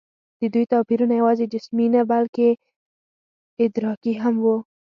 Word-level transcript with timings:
د 0.39 0.41
دوی 0.53 0.65
توپیرونه 0.71 1.13
یواځې 1.19 1.45
جسمي 1.53 1.87
نه، 1.93 2.01
بلکې 2.11 2.47
ادراکي 3.63 4.13
هم 4.23 4.35
وو. 4.43 4.57